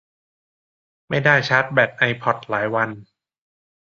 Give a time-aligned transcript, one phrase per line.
[1.09, 2.89] ไม่ได้ชาร์จแบตไอพอดหลายวัน